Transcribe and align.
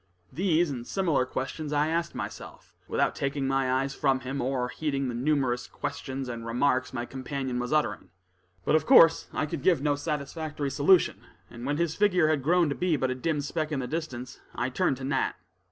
These 0.33 0.71
and 0.71 0.87
similar 0.87 1.27
questions 1.27 1.71
I 1.71 1.87
asked 1.89 2.15
myself, 2.15 2.73
without 2.87 3.13
taking 3.13 3.45
my 3.47 3.71
eyes 3.71 3.93
from 3.93 4.21
him, 4.21 4.41
or 4.41 4.67
heeding 4.69 5.09
the 5.09 5.13
numerous 5.13 5.67
questions 5.67 6.27
and 6.27 6.43
remarks 6.43 6.91
my 6.91 7.05
companion 7.05 7.59
was 7.59 7.71
uttering. 7.71 8.09
But, 8.65 8.73
of 8.73 8.87
course, 8.87 9.27
I 9.31 9.45
could 9.45 9.61
give 9.61 9.79
no 9.79 9.95
satisfactory 9.95 10.71
solution, 10.71 11.21
and 11.51 11.67
when 11.67 11.77
his 11.77 11.93
figure 11.93 12.29
had 12.29 12.41
grown 12.41 12.67
to 12.69 12.75
be 12.75 12.97
but 12.97 13.11
a 13.11 13.13
dim 13.15 13.41
speck 13.41 13.71
in 13.71 13.77
the 13.79 13.85
distance, 13.85 14.39
I 14.55 14.69
turned 14.71 14.97
to 14.97 15.03
Nat. 15.03 15.35